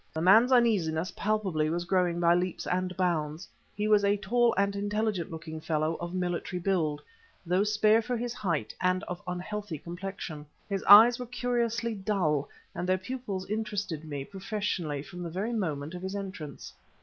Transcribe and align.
The 0.15 0.19
man's 0.19 0.51
uneasiness 0.51 1.13
palpably 1.15 1.69
was 1.69 1.85
growing 1.85 2.19
by 2.19 2.33
leaps 2.33 2.65
and 2.65 2.97
bounds. 2.97 3.47
He 3.75 3.87
was 3.87 4.03
a 4.03 4.17
tall 4.17 4.51
and 4.57 4.75
intelligent 4.75 5.29
looking 5.29 5.61
fellow 5.61 5.93
of 5.99 6.15
military 6.15 6.59
build, 6.59 7.03
though 7.45 7.63
spare 7.63 8.01
for 8.01 8.17
his 8.17 8.33
height 8.33 8.73
and 8.81 9.03
of 9.03 9.19
an 9.27 9.33
unhealthy 9.33 9.77
complexion. 9.77 10.47
His 10.67 10.83
eyes 10.85 11.19
were 11.19 11.27
curiously 11.27 11.93
dull, 11.93 12.49
and 12.73 12.89
their 12.89 12.97
pupils 12.97 13.47
interested 13.47 14.03
me, 14.03 14.25
professionally, 14.25 15.03
from 15.03 15.21
the 15.21 15.29
very 15.29 15.53
moment 15.53 15.93
of 15.93 16.01
his 16.01 16.15
entrance. 16.15 16.73